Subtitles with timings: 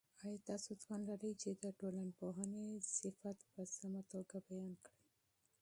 [0.25, 4.99] آیا تاسو توان لرئ چې د ټولنپوهنې تعریف په سمه توګه بیان کړئ؟